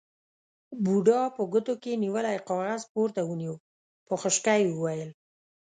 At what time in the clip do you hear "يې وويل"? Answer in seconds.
4.61-5.11